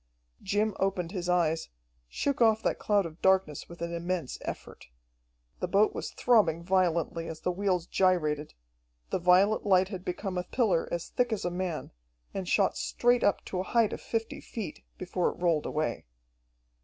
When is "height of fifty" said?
13.77-14.41